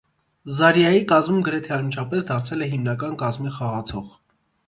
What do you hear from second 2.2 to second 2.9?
դարձել է